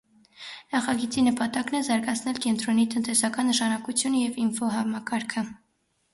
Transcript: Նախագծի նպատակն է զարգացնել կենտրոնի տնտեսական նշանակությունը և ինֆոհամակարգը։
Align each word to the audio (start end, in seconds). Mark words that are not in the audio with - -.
Նախագծի 0.75 1.23
նպատակն 1.27 1.77
է 1.79 1.81
զարգացնել 1.89 2.39
կենտրոնի 2.47 2.87
տնտեսական 2.95 3.49
նշանակությունը 3.53 4.25
և 4.25 4.43
ինֆոհամակարգը։ 4.47 5.47